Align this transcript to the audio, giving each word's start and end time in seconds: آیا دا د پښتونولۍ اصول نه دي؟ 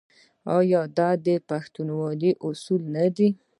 آیا 0.57 0.81
دا 0.97 1.09
د 1.25 1.27
پښتونولۍ 1.49 2.31
اصول 2.47 2.81
نه 2.95 3.05
دي؟ 3.15 3.27